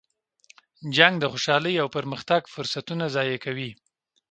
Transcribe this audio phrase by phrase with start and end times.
[0.95, 3.71] جنګ د خوشحالۍ او پرمختګ فرصتونه ضایع کوي.